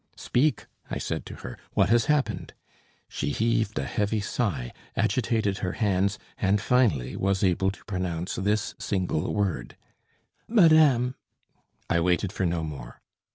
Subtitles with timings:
[0.17, 1.59] "Speak!" I said to her.
[1.75, 2.55] "What has happened?"
[3.07, 8.73] She heaved a heavy sigh, agitated her hands, and finally was able to pronounce this
[8.79, 9.77] single word:
[10.47, 11.13] "Madame"
[11.87, 12.99] I waited for no more.